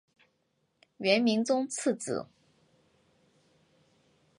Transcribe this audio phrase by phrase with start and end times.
[0.97, 2.25] 元明宗次子。